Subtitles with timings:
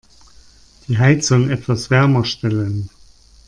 [0.87, 2.89] Die Heizung etwas wärmer stellen.